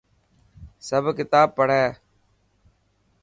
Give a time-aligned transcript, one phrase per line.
[0.87, 1.85] سب ڪتاب پڙهه.